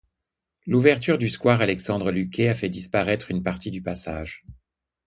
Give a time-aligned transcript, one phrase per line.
[0.65, 4.43] L'ouverture du square Alexandre-Luquet a fait disparaitre une partie du passage.